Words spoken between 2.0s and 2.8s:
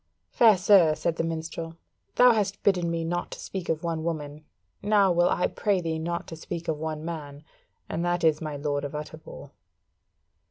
"thou hast